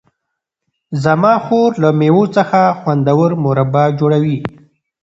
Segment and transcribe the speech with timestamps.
[1.03, 4.37] زما خور له مېوو څخه خوندور مربا جوړوي.